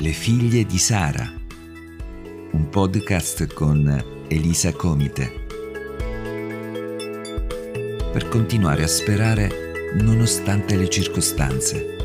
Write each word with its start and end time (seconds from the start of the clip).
Le 0.00 0.12
figlie 0.12 0.64
di 0.64 0.78
Sara, 0.78 1.28
un 2.52 2.68
podcast 2.68 3.52
con 3.52 4.24
Elisa 4.28 4.72
Comite. 4.72 5.46
Per 8.12 8.28
continuare 8.28 8.84
a 8.84 8.86
sperare 8.86 9.94
nonostante 9.96 10.76
le 10.76 10.88
circostanze. 10.88 11.96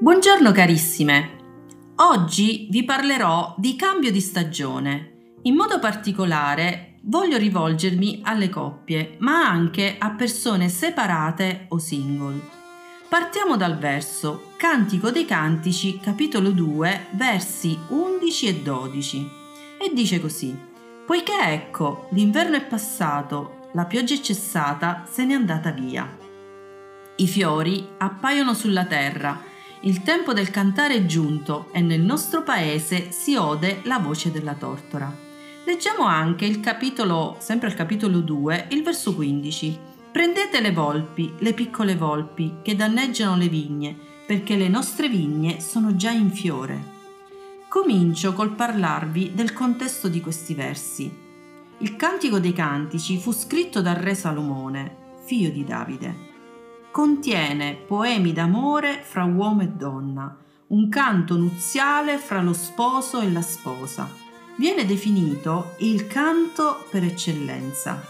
Buongiorno 0.00 0.52
carissime, 0.52 1.30
oggi 1.96 2.68
vi 2.70 2.82
parlerò 2.86 3.54
di 3.58 3.76
cambio 3.76 4.10
di 4.10 4.22
stagione. 4.22 5.34
In 5.42 5.54
modo 5.54 5.78
particolare 5.80 6.87
voglio 7.02 7.36
rivolgermi 7.36 8.20
alle 8.22 8.48
coppie, 8.48 9.16
ma 9.18 9.46
anche 9.48 9.96
a 9.98 10.10
persone 10.10 10.68
separate 10.68 11.66
o 11.68 11.78
single. 11.78 12.40
Partiamo 13.08 13.56
dal 13.56 13.78
verso 13.78 14.52
Cantico 14.56 15.10
dei 15.10 15.24
Cantici, 15.24 15.98
capitolo 15.98 16.50
2, 16.50 17.06
versi 17.12 17.78
11 17.88 18.46
e 18.46 18.62
12. 18.62 19.30
E 19.80 19.92
dice 19.94 20.20
così: 20.20 20.56
Poiché 21.06 21.38
ecco, 21.40 22.08
l'inverno 22.10 22.56
è 22.56 22.64
passato, 22.64 23.68
la 23.72 23.86
pioggia 23.86 24.14
è 24.14 24.20
cessata, 24.20 25.06
se 25.10 25.24
n'è 25.24 25.34
andata 25.34 25.70
via. 25.70 26.06
I 27.16 27.26
fiori 27.26 27.88
appaiono 27.96 28.52
sulla 28.52 28.84
terra, 28.84 29.40
il 29.80 30.02
tempo 30.02 30.32
del 30.32 30.50
cantare 30.50 30.94
è 30.94 31.06
giunto 31.06 31.68
e 31.72 31.80
nel 31.80 32.00
nostro 32.00 32.42
paese 32.42 33.10
si 33.10 33.36
ode 33.36 33.80
la 33.84 33.98
voce 33.98 34.30
della 34.30 34.54
tortora. 34.54 35.27
Leggiamo 35.68 36.04
anche 36.04 36.46
il 36.46 36.60
capitolo, 36.60 37.36
sempre 37.40 37.68
il 37.68 37.74
capitolo 37.74 38.20
2, 38.20 38.68
il 38.70 38.82
verso 38.82 39.14
15. 39.14 39.78
Prendete 40.10 40.62
le 40.62 40.72
volpi, 40.72 41.34
le 41.40 41.52
piccole 41.52 41.94
volpi, 41.94 42.60
che 42.62 42.74
danneggiano 42.74 43.36
le 43.36 43.48
vigne, 43.48 43.94
perché 44.26 44.56
le 44.56 44.68
nostre 44.68 45.10
vigne 45.10 45.60
sono 45.60 45.94
già 45.94 46.10
in 46.10 46.30
fiore. 46.30 46.82
Comincio 47.68 48.32
col 48.32 48.54
parlarvi 48.54 49.32
del 49.34 49.52
contesto 49.52 50.08
di 50.08 50.22
questi 50.22 50.54
versi. 50.54 51.14
Il 51.80 51.96
Cantico 51.96 52.38
dei 52.38 52.54
Cantici 52.54 53.18
fu 53.18 53.30
scritto 53.30 53.82
dal 53.82 53.96
re 53.96 54.14
Salomone, 54.14 55.16
figlio 55.26 55.50
di 55.50 55.64
Davide. 55.64 56.16
Contiene 56.90 57.74
poemi 57.74 58.32
d'amore 58.32 59.02
fra 59.02 59.24
uomo 59.24 59.60
e 59.60 59.68
donna, 59.68 60.34
un 60.68 60.88
canto 60.88 61.36
nuziale 61.36 62.16
fra 62.16 62.40
lo 62.40 62.54
sposo 62.54 63.20
e 63.20 63.30
la 63.30 63.42
sposa 63.42 64.26
viene 64.58 64.84
definito 64.84 65.74
il 65.78 66.06
canto 66.06 66.86
per 66.90 67.04
eccellenza. 67.04 68.04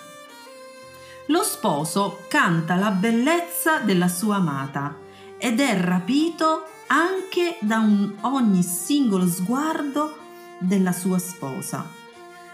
Lo 1.27 1.43
sposo 1.43 2.25
canta 2.27 2.75
la 2.75 2.91
bellezza 2.91 3.79
della 3.79 4.09
sua 4.09 4.37
amata 4.37 4.97
ed 5.37 5.61
è 5.61 5.79
rapito 5.79 6.65
anche 6.89 7.59
da 7.61 7.79
un, 7.79 8.15
ogni 8.23 8.63
singolo 8.63 9.27
sguardo 9.27 10.17
della 10.59 10.93
sua 10.93 11.19
sposa. 11.19 11.87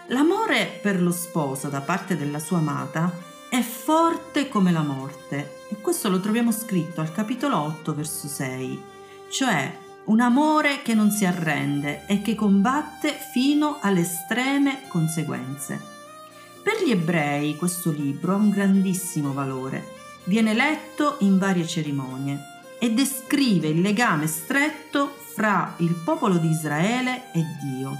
L'amore 0.07 0.77
per 0.81 1.01
lo 1.01 1.11
sposo 1.11 1.69
da 1.69 1.81
parte 1.81 2.17
della 2.17 2.39
sua 2.39 2.57
amata 2.57 3.11
è 3.49 3.61
forte 3.61 4.49
come 4.49 4.71
la 4.71 4.83
morte 4.83 5.61
e 5.69 5.79
questo 5.79 6.09
lo 6.09 6.19
troviamo 6.19 6.51
scritto 6.51 6.99
al 6.99 7.13
capitolo 7.13 7.57
8 7.57 7.95
verso 7.95 8.27
6, 8.27 8.83
cioè 9.29 9.83
un 10.05 10.19
amore 10.19 10.81
che 10.83 10.93
non 10.93 11.09
si 11.09 11.25
arrende 11.25 12.05
e 12.05 12.21
che 12.21 12.35
combatte 12.35 13.17
fino 13.31 13.79
alle 13.81 14.01
estreme 14.01 14.81
conseguenze. 14.87 15.93
Per 16.61 16.83
gli 16.83 16.91
ebrei 16.91 17.55
questo 17.55 17.91
libro 17.91 18.33
ha 18.33 18.37
un 18.37 18.49
grandissimo 18.49 19.33
valore. 19.33 19.93
Viene 20.25 20.53
letto 20.53 21.17
in 21.19 21.37
varie 21.37 21.67
cerimonie 21.67 22.39
e 22.79 22.91
descrive 22.91 23.67
il 23.67 23.81
legame 23.81 24.27
stretto 24.27 25.15
fra 25.33 25.73
il 25.77 25.93
popolo 26.03 26.37
di 26.37 26.49
Israele 26.49 27.31
e 27.31 27.43
Dio. 27.61 27.95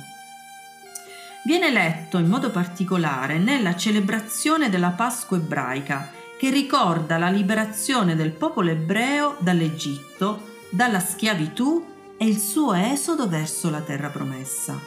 Viene 1.44 1.72
letto 1.72 2.18
in 2.18 2.28
modo 2.28 2.50
particolare 2.50 3.38
nella 3.38 3.76
celebrazione 3.76 4.70
della 4.70 4.90
Pasqua 4.90 5.38
ebraica, 5.38 6.12
che 6.38 6.50
ricorda 6.50 7.18
la 7.18 7.30
liberazione 7.30 8.16
del 8.16 8.32
popolo 8.32 8.72
ebreo 8.72 9.38
dall'Egitto, 9.40 10.54
dalla 10.72 11.00
schiavitù 11.00 11.94
e 12.18 12.26
il 12.26 12.38
suo 12.38 12.74
esodo 12.74 13.28
verso 13.28 13.70
la 13.70 13.82
terra 13.82 14.10
promessa. 14.10 14.80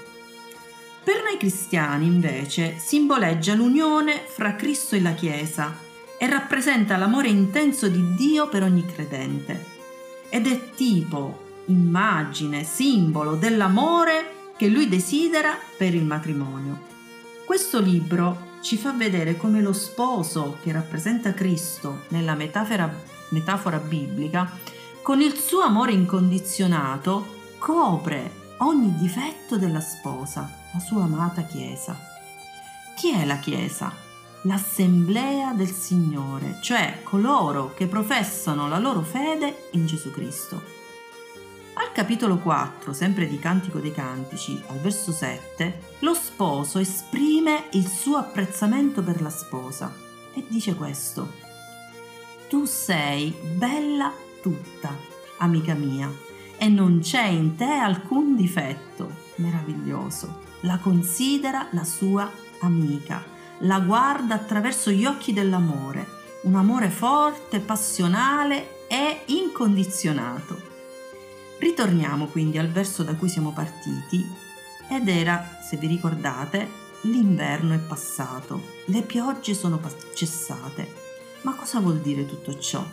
Per 1.05 1.22
noi 1.22 1.39
cristiani, 1.39 2.06
invece, 2.06 2.77
simboleggia 2.78 3.55
l'unione 3.55 4.22
fra 4.27 4.55
Cristo 4.56 4.94
e 4.94 5.00
la 5.00 5.12
Chiesa 5.12 5.75
e 6.19 6.28
rappresenta 6.28 6.97
l'amore 6.97 7.28
intenso 7.28 7.88
di 7.88 8.15
Dio 8.15 8.49
per 8.49 8.62
ogni 8.62 8.84
credente. 8.84 9.65
Ed 10.28 10.47
è 10.47 10.71
tipo, 10.75 11.62
immagine, 11.67 12.65
simbolo 12.65 13.37
dell'amore 13.37 14.53
che 14.56 14.67
lui 14.67 14.88
desidera 14.88 15.56
per 15.77 15.94
il 15.94 16.05
matrimonio. 16.05 16.81
Questo 17.47 17.81
libro 17.81 18.56
ci 18.61 18.77
fa 18.77 18.93
vedere 18.93 19.37
come 19.37 19.62
lo 19.62 19.72
sposo 19.72 20.59
che 20.62 20.72
rappresenta 20.72 21.33
Cristo 21.33 22.03
nella 22.09 22.34
metafora, 22.34 22.93
metafora 23.31 23.78
biblica 23.78 24.50
con 25.08 25.22
il 25.22 25.38
suo 25.38 25.62
amore 25.62 25.92
incondizionato 25.92 27.36
copre 27.56 28.56
ogni 28.58 28.94
difetto 28.98 29.56
della 29.56 29.80
sposa, 29.80 30.52
la 30.70 30.80
sua 30.80 31.04
amata 31.04 31.44
Chiesa. 31.44 31.98
Chi 32.94 33.14
è 33.14 33.24
la 33.24 33.38
Chiesa? 33.38 33.91
L'assemblea 34.42 35.54
del 35.54 35.70
Signore, 35.70 36.58
cioè 36.60 37.00
coloro 37.02 37.72
che 37.72 37.86
professano 37.86 38.69
la 38.69 38.78
loro 38.78 39.00
fede 39.00 39.70
in 39.70 39.86
Gesù 39.86 40.10
Cristo. 40.10 40.62
Al 41.72 41.90
capitolo 41.92 42.36
4, 42.36 42.92
sempre 42.92 43.26
di 43.26 43.38
Cantico 43.38 43.78
dei 43.78 43.92
Cantici, 43.92 44.62
al 44.66 44.76
verso 44.76 45.10
7, 45.10 45.80
lo 46.00 46.12
sposo 46.12 46.78
esprime 46.80 47.69
il 47.70 47.86
suo 47.86 48.19
apprezzamento 48.19 49.02
per 49.02 49.22
la 49.22 49.30
sposa 49.30 49.90
e 50.34 50.44
dice 50.48 50.75
questo. 50.75 51.32
Tu 52.50 52.66
sei 52.66 53.34
bella 53.54 54.26
tutta, 54.43 54.97
amica 55.38 55.75
mia, 55.75 56.10
e 56.56 56.69
non 56.69 57.00
c'è 57.00 57.26
in 57.26 57.56
te 57.56 57.65
alcun 57.65 58.37
difetto. 58.37 59.26
Meraviglioso. 59.37 60.47
La 60.62 60.78
considera 60.78 61.69
la 61.71 61.84
sua 61.84 62.31
amica, 62.60 63.25
la 63.59 63.78
guarda 63.81 64.34
attraverso 64.34 64.91
gli 64.91 65.04
occhi 65.04 65.32
dell'amore, 65.32 66.06
un 66.43 66.56
amore 66.56 66.91
forte, 66.91 67.60
passionale 67.60 68.87
e 68.88 69.22
incondizionato. 69.26 70.60
Ritorniamo 71.59 72.26
quindi 72.26 72.59
al 72.59 72.69
verso 72.69 73.03
da 73.03 73.15
cui 73.15 73.28
siamo 73.28 73.53
partiti 73.53 74.25
ed 74.88 75.09
era, 75.09 75.59
se 75.69 75.76
vi 75.76 75.87
ricordate, 75.87 76.87
l'inverno 77.03 77.75
è 77.75 77.78
passato, 77.78 78.62
le 78.87 79.03
piogge 79.03 79.55
sono 79.55 79.81
cessate. 80.15 81.06
Ma 81.43 81.55
cosa 81.55 81.78
vuol 81.78 81.99
dire 81.99 82.26
tutto 82.26 82.59
ciò? 82.59 82.84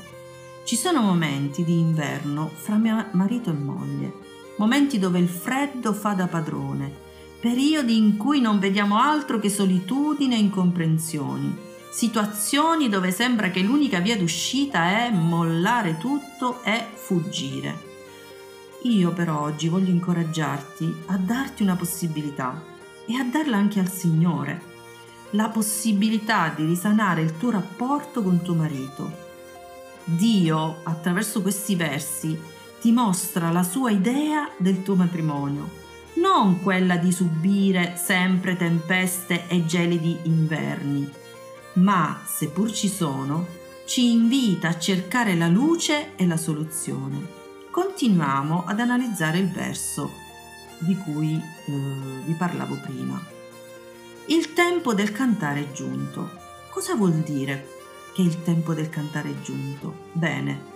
Ci 0.66 0.78
sono 0.78 1.00
momenti 1.00 1.64
di 1.64 1.78
inverno 1.78 2.50
fra 2.52 2.78
mio 2.78 3.10
marito 3.12 3.52
e 3.52 3.54
moglie, 3.54 4.14
momenti 4.58 4.98
dove 4.98 5.20
il 5.20 5.28
freddo 5.28 5.94
fa 5.94 6.14
da 6.14 6.26
padrone, 6.26 6.92
periodi 7.40 7.96
in 7.96 8.18
cui 8.18 8.42
non 8.42 8.58
vediamo 8.58 8.98
altro 8.98 9.38
che 9.38 9.48
solitudine 9.48 10.34
e 10.34 10.40
incomprensioni, 10.40 11.56
situazioni 11.92 12.90
dove 12.90 13.12
sembra 13.12 13.52
che 13.52 13.60
l'unica 13.60 14.00
via 14.00 14.18
d'uscita 14.18 15.06
è 15.06 15.12
mollare 15.12 16.00
tutto 16.00 16.64
e 16.64 16.84
fuggire. 16.96 17.94
Io 18.86 19.12
però 19.12 19.42
oggi 19.42 19.68
voglio 19.68 19.92
incoraggiarti 19.92 20.96
a 21.06 21.18
darti 21.18 21.62
una 21.62 21.76
possibilità 21.76 22.60
e 23.06 23.14
a 23.14 23.24
darla 23.24 23.58
anche 23.58 23.80
al 23.80 23.92
Signore, 23.92 24.60
la 25.32 25.50
possibilità 25.50 26.52
di 26.56 26.66
risanare 26.66 27.22
il 27.22 27.38
tuo 27.38 27.52
rapporto 27.52 28.24
con 28.24 28.42
tuo 28.42 28.56
marito 28.56 29.25
Dio, 30.06 30.82
attraverso 30.84 31.42
questi 31.42 31.76
versi, 31.76 32.40
ti 32.80 32.92
mostra 32.92 33.52
la 33.52 33.64
sua 33.64 33.90
idea 33.90 34.50
del 34.58 34.84
tuo 34.84 34.96
matrimonio, 34.96 35.70
non 36.16 36.62
quella 36.62 36.98
di 36.98 37.12
subire 37.12 37.96
sempre 37.98 38.56
tempeste 38.56 39.48
e 39.48 39.66
gelidi 39.66 40.20
inverni, 40.24 41.12
ma, 41.74 42.22
seppur 42.24 42.72
ci 42.72 42.88
sono, 42.88 43.48
ci 43.86 44.12
invita 44.12 44.70
a 44.70 44.80
cercare 44.80 45.36
la 45.36 45.48
luce 45.48 46.16
e 46.16 46.28
la 46.28 46.38
soluzione. 46.38 47.44
Continuiamo 47.72 48.64
ad 48.66 48.80
analizzare 48.80 49.40
il 49.40 49.52
verso 49.52 50.12
di 50.80 50.96
cui 50.96 51.36
eh, 51.36 51.72
vi 52.26 52.34
parlavo 52.34 52.78
prima. 52.82 53.22
Il 54.28 54.54
tempo 54.54 54.94
del 54.94 55.12
cantare 55.12 55.62
è 55.62 55.72
giunto. 55.72 56.44
Cosa 56.70 56.96
vuol 56.96 57.14
dire 57.14 57.75
che 58.16 58.22
il 58.22 58.44
tempo 58.44 58.74
del 58.74 58.88
cantare 58.88 59.32
è 59.32 59.42
giunto. 59.42 60.08
Bene, 60.14 60.74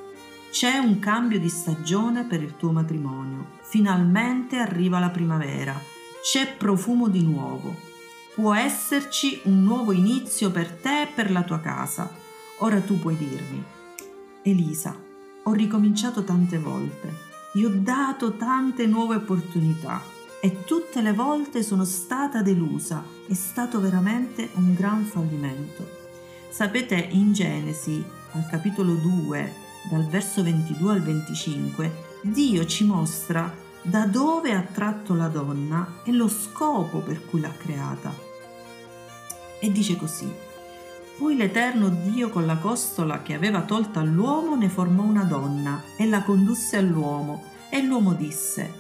c'è 0.52 0.78
un 0.78 1.00
cambio 1.00 1.40
di 1.40 1.48
stagione 1.48 2.26
per 2.26 2.44
il 2.44 2.58
tuo 2.58 2.74
matrimonio. 2.74 3.52
Finalmente 3.62 4.58
arriva 4.58 5.00
la 5.00 5.10
primavera. 5.10 5.74
C'è 6.22 6.54
profumo 6.58 7.08
di 7.08 7.24
nuovo. 7.24 7.74
Può 8.36 8.54
esserci 8.54 9.40
un 9.46 9.64
nuovo 9.64 9.94
inizio 9.94 10.52
per 10.52 10.70
te 10.70 11.04
e 11.04 11.08
per 11.08 11.32
la 11.32 11.44
tua 11.44 11.62
casa. 11.62 12.12
Ora 12.58 12.82
tu 12.82 13.00
puoi 13.00 13.16
dirmi, 13.16 13.64
Elisa, 14.42 14.94
ho 15.44 15.54
ricominciato 15.54 16.26
tante 16.26 16.60
volte, 16.60 17.14
gli 17.54 17.64
ho 17.64 17.70
dato 17.70 18.34
tante 18.34 18.86
nuove 18.86 19.16
opportunità 19.16 20.02
e 20.42 20.66
tutte 20.66 21.02
le 21.02 21.14
volte 21.14 21.64
sono 21.64 21.86
stata 21.86 22.42
delusa, 22.42 23.02
è 23.28 23.34
stato 23.34 23.80
veramente 23.80 24.50
un 24.56 24.74
gran 24.74 25.06
fallimento. 25.06 25.99
Sapete, 26.50 26.96
in 27.12 27.32
Genesi, 27.32 28.04
al 28.32 28.48
capitolo 28.50 28.94
2, 28.94 29.54
dal 29.90 30.06
verso 30.08 30.42
22 30.42 30.92
al 30.92 31.02
25, 31.02 32.08
Dio 32.24 32.66
ci 32.66 32.86
mostra 32.86 33.56
da 33.82 34.06
dove 34.06 34.54
ha 34.54 34.62
tratto 34.62 35.14
la 35.14 35.28
donna 35.28 36.02
e 36.04 36.12
lo 36.12 36.28
scopo 36.28 37.00
per 37.00 37.24
cui 37.26 37.40
l'ha 37.40 37.54
creata. 37.56 38.14
E 39.60 39.72
dice 39.72 39.96
così, 39.96 40.30
poi 41.18 41.36
l'Eterno 41.36 41.90
Dio 41.90 42.30
con 42.30 42.46
la 42.46 42.58
costola 42.58 43.22
che 43.22 43.36
aveva 43.36 43.62
tolta 43.62 44.00
all'uomo 44.00 44.56
ne 44.56 44.70
formò 44.70 45.04
una 45.04 45.24
donna 45.24 45.84
e 45.98 46.08
la 46.08 46.24
condusse 46.24 46.78
all'uomo 46.78 47.44
e 47.70 47.84
l'uomo 47.84 48.14
disse, 48.14 48.74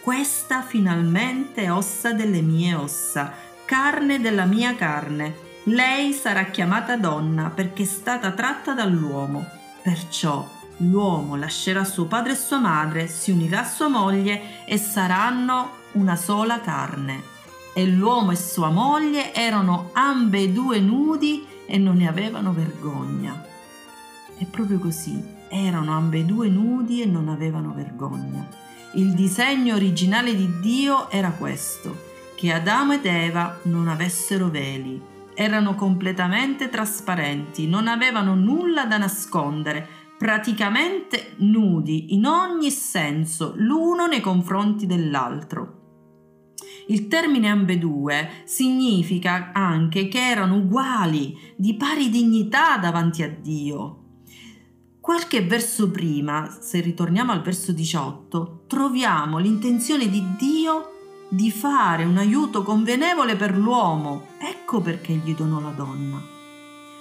Questa 0.00 0.62
finalmente 0.62 1.64
è 1.64 1.72
ossa 1.72 2.12
delle 2.12 2.40
mie 2.40 2.74
ossa, 2.74 3.32
carne 3.64 4.20
della 4.20 4.44
mia 4.44 4.74
carne. 4.74 5.45
Lei 5.68 6.12
sarà 6.12 6.44
chiamata 6.44 6.96
donna 6.96 7.50
perché 7.50 7.82
è 7.82 7.86
stata 7.86 8.30
tratta 8.30 8.72
dall'uomo. 8.72 9.44
Perciò 9.82 10.48
l'uomo 10.76 11.34
lascerà 11.34 11.82
suo 11.82 12.04
padre 12.04 12.34
e 12.34 12.36
sua 12.36 12.60
madre, 12.60 13.08
si 13.08 13.32
unirà 13.32 13.62
a 13.62 13.68
sua 13.68 13.88
moglie 13.88 14.64
e 14.64 14.78
saranno 14.78 15.70
una 15.92 16.14
sola 16.14 16.60
carne. 16.60 17.20
E 17.74 17.84
l'uomo 17.84 18.30
e 18.30 18.36
sua 18.36 18.70
moglie 18.70 19.34
erano 19.34 19.90
ambedue 19.92 20.78
nudi 20.78 21.44
e 21.66 21.78
non 21.78 21.96
ne 21.96 22.06
avevano 22.06 22.52
vergogna. 22.52 23.44
È 24.38 24.44
proprio 24.44 24.78
così, 24.78 25.20
erano 25.48 25.96
ambedue 25.96 26.48
nudi 26.48 27.02
e 27.02 27.06
non 27.06 27.28
avevano 27.28 27.72
vergogna. 27.74 28.46
Il 28.94 29.14
disegno 29.14 29.74
originale 29.74 30.32
di 30.36 30.60
Dio 30.60 31.10
era 31.10 31.30
questo, 31.30 32.04
che 32.36 32.52
Adamo 32.52 32.92
ed 32.92 33.04
Eva 33.04 33.58
non 33.62 33.88
avessero 33.88 34.48
veli, 34.48 35.14
erano 35.36 35.74
completamente 35.74 36.70
trasparenti, 36.70 37.68
non 37.68 37.88
avevano 37.88 38.34
nulla 38.34 38.86
da 38.86 38.96
nascondere, 38.96 39.86
praticamente 40.16 41.34
nudi 41.36 42.14
in 42.14 42.24
ogni 42.24 42.70
senso, 42.70 43.52
l'uno 43.56 44.06
nei 44.06 44.20
confronti 44.20 44.86
dell'altro. 44.86 45.74
Il 46.88 47.08
termine 47.08 47.50
ambedue 47.50 48.42
significa 48.44 49.50
anche 49.52 50.08
che 50.08 50.26
erano 50.26 50.56
uguali, 50.56 51.36
di 51.54 51.74
pari 51.74 52.08
dignità 52.08 52.78
davanti 52.78 53.22
a 53.22 53.28
Dio. 53.28 54.04
Qualche 55.00 55.42
verso 55.42 55.90
prima, 55.90 56.48
se 56.60 56.80
ritorniamo 56.80 57.32
al 57.32 57.42
verso 57.42 57.72
18, 57.72 58.64
troviamo 58.66 59.38
l'intenzione 59.38 60.08
di 60.08 60.22
Dio 60.38 60.92
di 61.28 61.50
fare 61.50 62.04
un 62.04 62.16
aiuto 62.16 62.62
convenevole 62.62 63.36
per 63.36 63.56
l'uomo. 63.56 64.28
Ecco 64.38 64.55
perché 64.80 65.12
gli 65.12 65.34
donò 65.34 65.60
la 65.60 65.70
donna. 65.70 66.20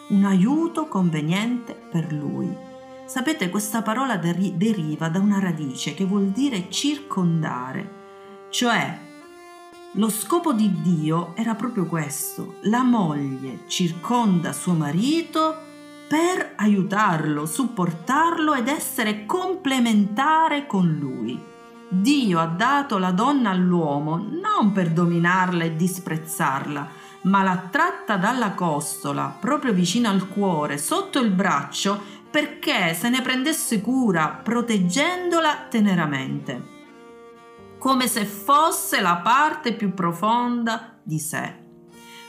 Un 0.09 0.23
aiuto 0.23 0.87
conveniente 0.87 1.73
per 1.73 2.13
lui. 2.13 2.55
Sapete, 3.05 3.49
questa 3.49 3.81
parola 3.81 4.17
deriva 4.17 5.09
da 5.09 5.19
una 5.19 5.39
radice 5.39 5.93
che 5.93 6.05
vuol 6.05 6.27
dire 6.27 6.69
circondare, 6.69 8.03
cioè 8.49 8.99
lo 9.93 10.09
scopo 10.09 10.53
di 10.53 10.81
Dio 10.81 11.35
era 11.35 11.55
proprio 11.55 11.85
questo. 11.85 12.55
La 12.63 12.83
moglie 12.83 13.61
circonda 13.67 14.53
suo 14.53 14.73
marito 14.73 15.55
per 16.07 16.53
aiutarlo, 16.57 17.45
supportarlo 17.45 18.53
ed 18.53 18.67
essere 18.67 19.25
complementare 19.25 20.67
con 20.67 20.85
lui. 20.99 21.53
Dio 21.87 22.39
ha 22.39 22.45
dato 22.45 22.97
la 22.97 23.11
donna 23.11 23.51
all'uomo 23.51 24.17
non 24.17 24.71
per 24.73 24.91
dominarla 24.91 25.63
e 25.63 25.75
disprezzarla, 25.75 26.89
ma 27.25 27.43
l'ha 27.43 27.67
tratta 27.69 28.17
dalla 28.17 28.53
costola, 28.53 29.35
proprio 29.39 29.73
vicino 29.73 30.09
al 30.09 30.27
cuore, 30.27 30.79
sotto 30.79 31.19
il 31.19 31.29
braccio, 31.29 32.01
perché 32.31 32.95
se 32.95 33.09
ne 33.09 33.21
prendesse 33.21 33.81
cura, 33.81 34.39
proteggendola 34.43 35.67
teneramente 35.69 36.73
come 37.85 38.07
se 38.07 38.25
fosse 38.25 38.99
la 38.99 39.17
parte 39.17 39.73
più 39.73 39.93
profonda 39.93 40.97
di 41.03 41.19
sé. 41.19 41.53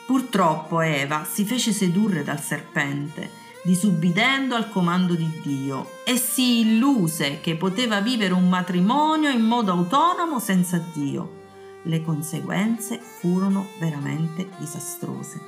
Purtroppo 0.04 0.82
Eva 0.82 1.24
si 1.24 1.46
fece 1.46 1.72
sedurre 1.72 2.22
dal 2.22 2.38
serpente, 2.38 3.30
disubbidendo 3.64 4.54
al 4.54 4.68
comando 4.68 5.14
di 5.14 5.40
Dio, 5.42 5.92
e 6.04 6.18
si 6.18 6.60
illuse 6.60 7.40
che 7.40 7.56
poteva 7.56 8.02
vivere 8.02 8.34
un 8.34 8.50
matrimonio 8.50 9.30
in 9.30 9.40
modo 9.40 9.72
autonomo 9.72 10.40
senza 10.40 10.76
Dio. 10.92 11.35
Le 11.86 12.02
conseguenze 12.02 12.98
furono 12.98 13.68
veramente 13.78 14.48
disastrose. 14.58 15.40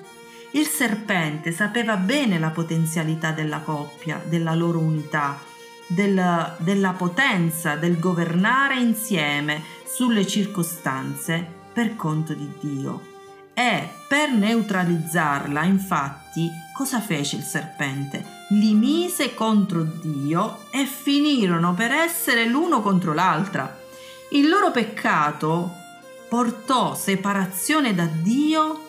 Il 0.52 0.66
serpente 0.66 1.52
sapeva 1.52 1.96
bene 1.96 2.38
la 2.38 2.50
potenzialità 2.50 3.32
della 3.32 3.58
coppia, 3.58 4.22
della 4.24 4.54
loro 4.54 4.78
unità, 4.78 5.38
del, 5.86 6.56
della 6.58 6.92
potenza 6.92 7.76
del 7.76 7.98
governare 7.98 8.78
insieme 8.78 9.62
sulle 9.84 10.26
circostanze 10.26 11.46
per 11.72 11.96
conto 11.96 12.34
di 12.34 12.50
Dio. 12.60 13.16
E 13.52 13.88
per 14.06 14.30
neutralizzarla, 14.30 15.64
infatti, 15.64 16.48
cosa 16.72 17.00
fece 17.00 17.36
il 17.36 17.42
serpente? 17.42 18.24
Li 18.50 18.72
mise 18.72 19.34
contro 19.34 19.82
Dio 19.82 20.60
e 20.70 20.84
finirono 20.84 21.74
per 21.74 21.90
essere 21.90 22.46
l'uno 22.46 22.80
contro 22.80 23.12
l'altra. 23.12 23.76
Il 24.30 24.48
loro 24.48 24.70
peccato 24.70 25.72
portò 26.28 26.94
separazione 26.94 27.94
da 27.94 28.06
Dio 28.06 28.86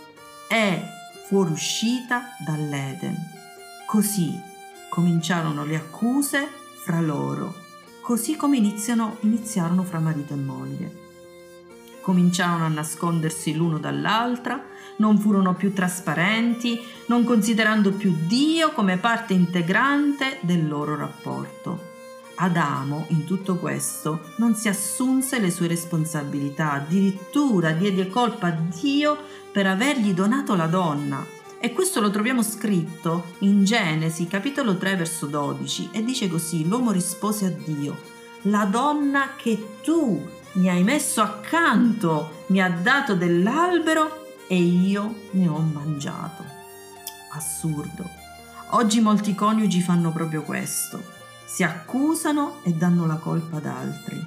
e 0.48 0.82
fuoriuscita 1.28 2.36
dall'Eden. 2.46 3.16
Così 3.86 4.40
cominciarono 4.90 5.64
le 5.66 5.76
accuse 5.76 6.48
fra 6.84 7.00
loro 7.00 7.68
così 8.10 8.36
come 8.36 8.58
iniziano, 8.58 9.18
iniziarono 9.20 9.84
fra 9.84 10.00
marito 10.00 10.34
e 10.34 10.38
moglie. 10.38 10.92
Cominciarono 12.02 12.66
a 12.66 12.70
nascondersi 12.70 13.54
l'uno 13.54 13.78
dall'altra, 13.78 14.60
non 14.96 15.20
furono 15.20 15.54
più 15.54 15.74
trasparenti, 15.74 16.82
non 17.06 17.24
considerando 17.24 17.92
più 17.92 18.12
Dio 18.26 18.72
come 18.72 18.98
parte 18.98 19.34
integrante 19.34 20.40
del 20.42 20.68
loro 20.68 20.96
rapporto. 20.96 21.89
Adamo, 22.42 23.06
in 23.10 23.26
tutto 23.26 23.58
questo, 23.58 24.32
non 24.38 24.56
si 24.56 24.70
assunse 24.70 25.40
le 25.40 25.52
sue 25.52 25.68
responsabilità, 25.68 26.72
addirittura 26.72 27.72
diede 27.72 28.08
colpa 28.08 28.48
a 28.48 28.52
Dio 28.52 29.18
per 29.52 29.68
avergli 29.68 30.14
donato 30.14 30.56
la 30.56 30.68
donna. 30.68 31.26
E 31.60 31.74
questo 31.74 32.00
lo 32.00 32.10
troviamo 32.10 32.42
scritto 32.42 33.34
in 33.40 33.66
Genesi 33.66 34.28
capitolo 34.28 34.78
3 34.78 34.96
verso 34.96 35.26
12 35.26 35.90
e 35.92 36.02
dice 36.06 36.30
così, 36.30 36.66
l'uomo 36.66 36.92
rispose 36.92 37.46
a 37.48 37.50
Dio, 37.50 37.98
la 38.44 38.64
donna 38.64 39.36
che 39.36 39.80
tu 39.84 40.26
mi 40.54 40.70
hai 40.70 40.84
messo 40.84 41.22
accanto 41.22 42.46
mi 42.48 42.62
ha 42.62 42.70
dato 42.70 43.16
dell'albero 43.16 44.28
e 44.48 44.56
io 44.56 45.14
ne 45.32 45.48
ho 45.50 45.60
mangiato. 45.60 46.46
Assurdo. 47.34 48.10
Oggi 48.72 49.02
molti 49.02 49.36
coniugi 49.36 49.82
fanno 49.82 50.14
proprio 50.14 50.44
questo. 50.44 51.19
Si 51.52 51.64
accusano 51.64 52.60
e 52.62 52.74
danno 52.74 53.08
la 53.08 53.16
colpa 53.16 53.58
ad 53.58 53.66
altri. 53.66 54.24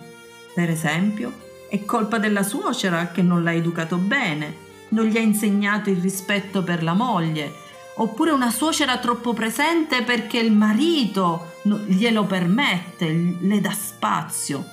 Per 0.52 0.68
esempio, 0.68 1.32
è 1.68 1.84
colpa 1.84 2.18
della 2.18 2.42
suocera 2.42 3.12
che 3.12 3.22
non 3.22 3.44
l'ha 3.44 3.54
educato 3.54 3.96
bene, 3.96 4.56
non 4.88 5.06
gli 5.06 5.16
ha 5.16 5.20
insegnato 5.20 5.88
il 5.88 6.00
rispetto 6.00 6.64
per 6.64 6.82
la 6.82 6.94
moglie, 6.94 7.50
oppure 7.94 8.32
una 8.32 8.50
suocera 8.50 8.98
troppo 8.98 9.34
presente 9.34 10.02
perché 10.02 10.38
il 10.38 10.52
marito 10.52 11.52
glielo 11.86 12.24
permette, 12.24 13.36
le 13.38 13.60
dà 13.60 13.72
spazio. 13.72 14.66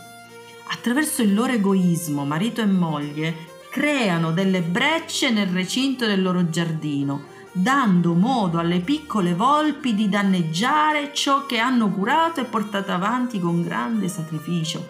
Attraverso 0.72 1.22
il 1.22 1.36
loro 1.36 1.54
egoismo, 1.54 2.26
marito 2.26 2.62
e 2.62 2.66
moglie 2.66 3.36
creano 3.70 4.32
delle 4.32 4.62
brecce 4.62 5.30
nel 5.30 5.50
recinto 5.50 6.08
del 6.08 6.24
loro 6.24 6.50
giardino, 6.50 7.38
dando 7.52 8.14
modo 8.14 8.60
alle 8.60 8.80
piccole 8.80 9.34
volpi 9.34 9.96
di 9.96 10.08
danneggiare 10.08 11.14
ciò 11.14 11.46
che 11.46 11.58
hanno 11.58 11.90
curato 11.90 12.42
e 12.42 12.46
portato 12.46 12.92
avanti 12.92 13.40
con 13.40 13.64
grande 13.64 14.08
sacrificio. 14.08 14.88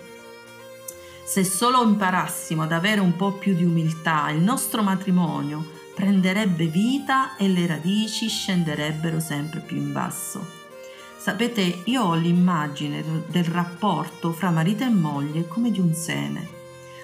Se 1.24 1.44
solo 1.44 1.84
imparassimo 1.84 2.63
ad 2.63 2.72
avere 2.72 3.01
un 3.01 3.16
po' 3.16 3.34
più 3.34 3.54
di 3.54 3.63
umiltà, 3.63 4.30
il 4.30 4.42
nostro 4.42 4.82
matrimonio 4.82 5.63
prenderebbe 5.94 6.66
vita 6.66 7.36
e 7.36 7.48
le 7.48 7.68
radici 7.68 8.28
scenderebbero 8.28 9.20
sempre 9.20 9.60
più 9.60 9.78
in 9.78 9.92
basso. 9.92 10.58
Sapete, 11.18 11.82
io 11.86 12.04
ho 12.04 12.16
l'immagine 12.16 13.04
del 13.28 13.44
rapporto 13.44 14.32
fra 14.32 14.50
marito 14.50 14.84
e 14.84 14.89
moglie 14.89 15.48
come 15.48 15.70
di 15.70 15.80
un 15.80 15.94
seme. 15.94 16.59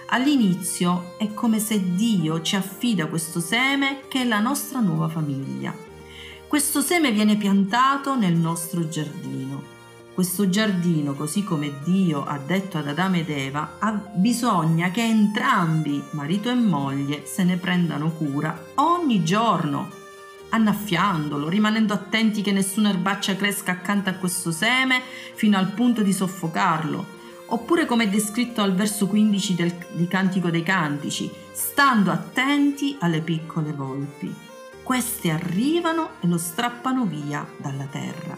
All'inizio 0.08 1.16
è 1.18 1.34
come 1.34 1.60
se 1.60 1.96
Dio 1.96 2.42
ci 2.42 2.56
affida 2.56 3.08
questo 3.08 3.40
seme 3.40 4.02
che 4.08 4.22
è 4.22 4.24
la 4.24 4.40
nostra 4.40 4.80
nuova 4.80 5.08
famiglia. 5.08 5.74
questo 6.48 6.82
seme 6.82 7.12
viene 7.12 7.36
piantato 7.38 8.16
nel 8.16 8.36
nostro 8.36 8.88
giardino. 8.88 9.74
Questo 10.14 10.48
giardino, 10.48 11.14
così 11.16 11.44
come 11.44 11.80
Dio 11.84 12.24
ha 12.24 12.38
detto 12.38 12.78
ad 12.78 12.88
Adamo 12.88 13.18
ed 13.18 13.30
Eva, 13.30 13.78
ha 13.80 13.92
bisogno 14.14 14.90
che 14.92 15.04
entrambi, 15.04 16.02
marito 16.12 16.50
e 16.50 16.56
moglie, 16.56 17.26
se 17.26 17.44
ne 17.44 17.58
prendano 17.58 18.12
cura 18.12 18.68
ogni 18.76 19.24
giorno, 19.26 19.90
annaffiandolo, 20.50 21.50
rimanendo 21.50 21.94
attenti 21.94 22.42
che 22.42 22.54
nessuna 22.54 22.90
erbaccia 22.90 23.36
cresca 23.36 23.72
accanto 23.72 24.10
a 24.10 24.14
questo 24.14 24.52
seme 24.52 25.02
fino 25.34 25.58
al 25.58 25.72
punto 25.72 26.02
di 26.02 26.14
soffocarlo. 26.14 27.15
Oppure 27.48 27.86
come 27.86 28.06
è 28.06 28.10
descritto 28.10 28.62
al 28.62 28.74
verso 28.74 29.08
15 29.08 29.56
del, 29.56 29.76
di 29.92 30.08
Cantico 30.08 30.50
dei 30.50 30.64
Cantici, 30.64 31.32
stando 31.52 32.12
attenti 32.12 32.98
alle 33.00 33.22
piccole 33.22 33.72
volpi. 33.72 34.34
Queste 34.82 35.30
arrivano 35.30 36.12
e 36.22 36.28
lo 36.28 36.38
strappano 36.38 37.06
via 37.06 37.48
dalla 37.58 37.86
terra. 37.86 38.38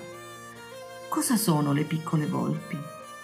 Cosa 1.08 1.38
sono 1.38 1.72
le 1.72 1.84
piccole 1.84 2.26
volpi? 2.26 2.78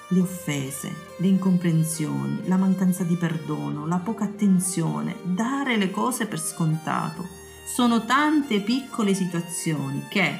Le 0.09 0.19
offese, 0.19 0.93
le 1.17 1.27
incomprensioni, 1.27 2.47
la 2.47 2.57
mancanza 2.57 3.03
di 3.03 3.15
perdono, 3.15 3.85
la 3.85 3.97
poca 3.97 4.23
attenzione, 4.23 5.15
dare 5.23 5.75
le 5.77 5.91
cose 5.91 6.27
per 6.27 6.39
scontato. 6.39 7.27
Sono 7.65 8.05
tante 8.05 8.61
piccole 8.61 9.13
situazioni 9.13 10.05
che, 10.09 10.37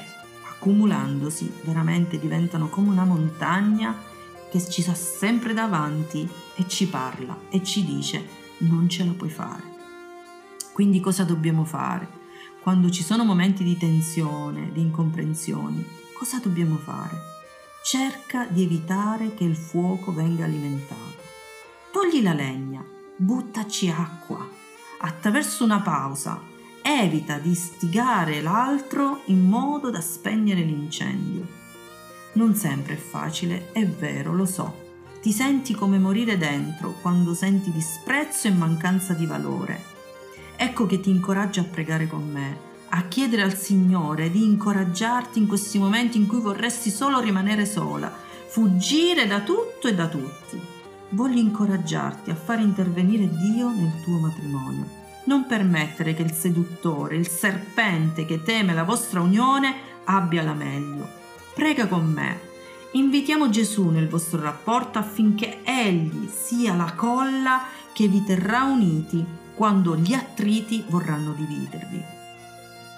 accumulandosi, 0.50 1.52
veramente 1.62 2.18
diventano 2.18 2.68
come 2.68 2.90
una 2.90 3.04
montagna 3.04 4.12
che 4.54 4.70
ci 4.70 4.82
sta 4.82 4.94
sempre 4.94 5.52
davanti 5.52 6.28
e 6.54 6.68
ci 6.68 6.86
parla 6.86 7.36
e 7.50 7.64
ci 7.64 7.84
dice 7.84 8.24
non 8.58 8.88
ce 8.88 9.04
la 9.04 9.10
puoi 9.10 9.30
fare. 9.30 9.72
Quindi 10.72 11.00
cosa 11.00 11.24
dobbiamo 11.24 11.64
fare? 11.64 12.22
Quando 12.62 12.88
ci 12.88 13.02
sono 13.02 13.24
momenti 13.24 13.64
di 13.64 13.76
tensione, 13.76 14.70
di 14.72 14.80
incomprensioni, 14.80 15.84
cosa 16.14 16.38
dobbiamo 16.38 16.76
fare? 16.76 17.32
cerca 17.84 18.46
di 18.46 18.62
evitare 18.62 19.34
che 19.34 19.44
il 19.44 19.56
fuoco 19.56 20.10
venga 20.10 20.44
alimentato. 20.44 21.22
Togli 21.92 22.22
la 22.22 22.32
legna, 22.32 22.82
buttaci 23.14 23.90
acqua. 23.90 24.48
Attraverso 25.00 25.64
una 25.64 25.82
pausa, 25.82 26.40
evita 26.80 27.36
di 27.36 27.54
stigare 27.54 28.40
l'altro 28.40 29.20
in 29.26 29.46
modo 29.46 29.90
da 29.90 30.00
spegnere 30.00 30.62
l'incendio. 30.62 31.63
Non 32.34 32.54
sempre 32.54 32.94
è 32.94 32.98
facile, 32.98 33.72
è 33.72 33.86
vero, 33.86 34.32
lo 34.32 34.46
so. 34.46 34.82
Ti 35.20 35.32
senti 35.32 35.74
come 35.74 35.98
morire 35.98 36.36
dentro 36.36 36.94
quando 37.00 37.34
senti 37.34 37.72
disprezzo 37.72 38.46
e 38.46 38.52
mancanza 38.52 39.14
di 39.14 39.26
valore. 39.26 39.82
Ecco 40.56 40.86
che 40.86 41.00
ti 41.00 41.10
incoraggio 41.10 41.60
a 41.60 41.64
pregare 41.64 42.06
con 42.06 42.30
me 42.30 42.72
a 42.96 43.08
chiedere 43.08 43.42
al 43.42 43.56
Signore 43.56 44.30
di 44.30 44.44
incoraggiarti 44.44 45.40
in 45.40 45.48
questi 45.48 45.80
momenti 45.80 46.16
in 46.16 46.28
cui 46.28 46.38
vorresti 46.38 46.90
solo 46.90 47.18
rimanere 47.18 47.66
sola, 47.66 48.08
fuggire 48.46 49.26
da 49.26 49.40
tutto 49.40 49.88
e 49.88 49.94
da 49.94 50.06
tutti. 50.06 50.60
Voglio 51.08 51.40
incoraggiarti 51.40 52.30
a 52.30 52.36
fare 52.36 52.62
intervenire 52.62 53.28
Dio 53.28 53.68
nel 53.70 54.00
tuo 54.04 54.18
matrimonio. 54.18 55.02
Non 55.24 55.44
permettere 55.46 56.14
che 56.14 56.22
il 56.22 56.32
seduttore, 56.32 57.16
il 57.16 57.26
serpente 57.26 58.24
che 58.26 58.44
teme 58.44 58.74
la 58.74 58.84
vostra 58.84 59.20
unione 59.20 59.74
abbia 60.04 60.44
la 60.44 60.54
meglio. 60.54 61.22
Prega 61.54 61.86
con 61.86 62.10
me. 62.10 62.40
Invitiamo 62.92 63.48
Gesù 63.48 63.88
nel 63.88 64.08
vostro 64.08 64.40
rapporto 64.40 64.98
affinché 64.98 65.62
Egli 65.62 66.28
sia 66.28 66.74
la 66.74 66.94
colla 66.94 67.62
che 67.92 68.08
vi 68.08 68.24
terrà 68.24 68.64
uniti 68.64 69.24
quando 69.54 69.96
gli 69.96 70.14
attriti 70.14 70.84
vorranno 70.88 71.32
dividervi. 71.32 72.02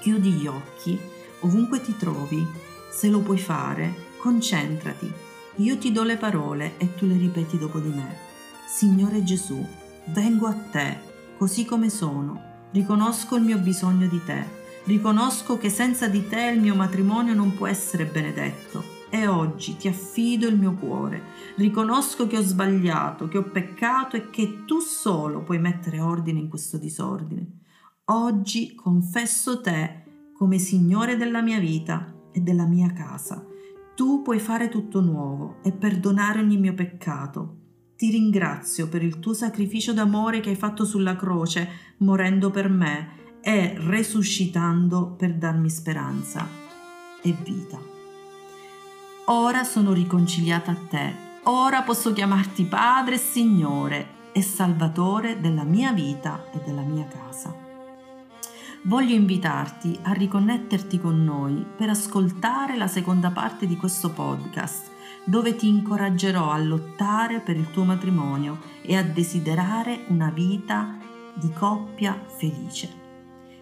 Chiudi 0.00 0.30
gli 0.30 0.46
occhi, 0.46 0.98
ovunque 1.40 1.82
ti 1.82 1.98
trovi, 1.98 2.46
se 2.90 3.08
lo 3.08 3.20
puoi 3.20 3.38
fare, 3.38 3.94
concentrati. 4.16 5.12
Io 5.56 5.76
ti 5.76 5.92
do 5.92 6.02
le 6.02 6.16
parole 6.16 6.78
e 6.78 6.94
tu 6.94 7.06
le 7.06 7.18
ripeti 7.18 7.58
dopo 7.58 7.78
di 7.78 7.90
me. 7.90 8.16
Signore 8.66 9.22
Gesù, 9.22 9.62
vengo 10.06 10.46
a 10.46 10.54
te, 10.54 10.98
così 11.36 11.66
come 11.66 11.90
sono. 11.90 12.68
Riconosco 12.70 13.36
il 13.36 13.42
mio 13.42 13.58
bisogno 13.58 14.06
di 14.06 14.24
te. 14.24 14.55
Riconosco 14.86 15.58
che 15.58 15.68
senza 15.68 16.06
di 16.06 16.28
te 16.28 16.42
il 16.42 16.60
mio 16.60 16.76
matrimonio 16.76 17.34
non 17.34 17.54
può 17.54 17.66
essere 17.66 18.04
benedetto. 18.04 18.94
E 19.10 19.26
oggi 19.26 19.76
ti 19.76 19.88
affido 19.88 20.46
il 20.46 20.56
mio 20.56 20.74
cuore. 20.74 21.22
Riconosco 21.56 22.28
che 22.28 22.38
ho 22.38 22.42
sbagliato, 22.42 23.26
che 23.26 23.38
ho 23.38 23.42
peccato 23.42 24.14
e 24.14 24.30
che 24.30 24.64
tu 24.64 24.78
solo 24.78 25.42
puoi 25.42 25.58
mettere 25.58 25.98
ordine 25.98 26.38
in 26.38 26.48
questo 26.48 26.78
disordine. 26.78 27.62
Oggi 28.06 28.76
confesso 28.76 29.60
te 29.60 30.04
come 30.32 30.58
Signore 30.58 31.16
della 31.16 31.42
mia 31.42 31.58
vita 31.58 32.14
e 32.30 32.38
della 32.38 32.66
mia 32.66 32.92
casa. 32.92 33.44
Tu 33.96 34.22
puoi 34.22 34.38
fare 34.38 34.68
tutto 34.68 35.00
nuovo 35.00 35.56
e 35.64 35.72
perdonare 35.72 36.38
ogni 36.38 36.58
mio 36.58 36.74
peccato. 36.74 37.56
Ti 37.96 38.08
ringrazio 38.10 38.88
per 38.88 39.02
il 39.02 39.18
tuo 39.18 39.32
sacrificio 39.32 39.92
d'amore 39.92 40.38
che 40.38 40.50
hai 40.50 40.56
fatto 40.56 40.84
sulla 40.84 41.16
croce, 41.16 41.68
morendo 41.98 42.50
per 42.52 42.68
me 42.68 43.24
e 43.46 43.76
resuscitando 43.78 45.14
per 45.16 45.34
darmi 45.34 45.70
speranza 45.70 46.48
e 47.22 47.32
vita. 47.44 47.78
Ora 49.26 49.62
sono 49.62 49.92
riconciliata 49.92 50.72
a 50.72 50.76
te, 50.88 51.14
ora 51.44 51.82
posso 51.82 52.12
chiamarti 52.12 52.64
Padre 52.64 53.18
Signore 53.18 54.14
e 54.32 54.42
Salvatore 54.42 55.38
della 55.38 55.62
mia 55.62 55.92
vita 55.92 56.50
e 56.52 56.60
della 56.64 56.82
mia 56.82 57.06
casa 57.06 57.54
voglio 58.86 59.14
invitarti 59.14 59.98
a 60.02 60.12
riconnetterti 60.12 61.00
con 61.00 61.24
noi 61.24 61.64
per 61.76 61.88
ascoltare 61.88 62.76
la 62.76 62.86
seconda 62.86 63.30
parte 63.30 63.66
di 63.66 63.76
questo 63.76 64.10
podcast, 64.10 64.90
dove 65.24 65.56
ti 65.56 65.68
incoraggerò 65.68 66.50
a 66.50 66.58
lottare 66.58 67.40
per 67.40 67.56
il 67.56 67.70
tuo 67.70 67.84
matrimonio 67.84 68.60
e 68.82 68.96
a 68.96 69.02
desiderare 69.02 70.04
una 70.08 70.30
vita 70.30 70.98
di 71.34 71.50
coppia 71.52 72.16
felice. 72.26 73.05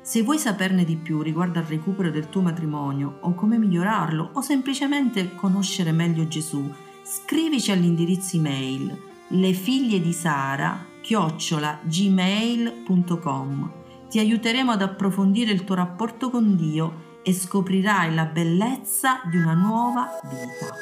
Se 0.04 0.22
vuoi 0.22 0.38
saperne 0.38 0.84
di 0.84 0.96
più 0.96 1.22
riguardo 1.22 1.58
al 1.58 1.64
recupero 1.64 2.10
del 2.10 2.28
tuo 2.28 2.42
matrimonio 2.42 3.20
o 3.20 3.34
come 3.34 3.56
migliorarlo 3.56 4.32
o 4.34 4.42
semplicemente 4.42 5.34
conoscere 5.34 5.92
meglio 5.92 6.28
Gesù, 6.28 6.70
scrivici 7.02 7.72
all'indirizzo 7.72 8.36
email 8.36 9.00
le 9.28 9.52
figlie 9.54 10.02
di 10.02 10.12
Sara 10.12 10.84
chiocciola 11.00 11.80
gmail.com 11.84 13.72
ti 14.10 14.18
aiuteremo 14.18 14.72
ad 14.72 14.82
approfondire 14.82 15.52
il 15.52 15.64
tuo 15.64 15.76
rapporto 15.76 16.28
con 16.28 16.54
Dio 16.54 17.20
e 17.22 17.32
scoprirai 17.32 18.14
la 18.14 18.26
bellezza 18.26 19.22
di 19.30 19.38
una 19.38 19.54
nuova 19.54 20.06
vita. 20.22 20.74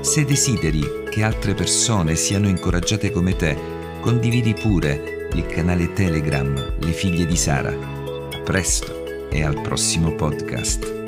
Se 0.00 0.24
desideri 0.24 0.82
che 1.10 1.22
altre 1.22 1.52
persone 1.54 2.14
siano 2.14 2.48
incoraggiate 2.48 3.10
come 3.10 3.36
te, 3.36 3.54
condividi 4.00 4.54
pure 4.54 5.28
il 5.34 5.44
canale 5.46 5.92
Telegram 5.92 6.54
Le 6.80 6.92
figlie 6.92 7.26
di 7.26 7.36
Sara 7.36 7.98
presto 8.50 9.28
e 9.30 9.44
al 9.44 9.60
prossimo 9.60 10.12
podcast. 10.16 10.99